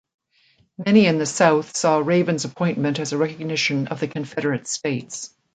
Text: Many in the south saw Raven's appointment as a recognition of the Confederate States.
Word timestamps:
Many 0.83 1.05
in 1.05 1.19
the 1.19 1.27
south 1.27 1.75
saw 1.77 1.99
Raven's 1.99 2.43
appointment 2.43 2.99
as 2.99 3.13
a 3.13 3.19
recognition 3.19 3.89
of 3.89 3.99
the 3.99 4.07
Confederate 4.07 4.65
States. 4.65 5.31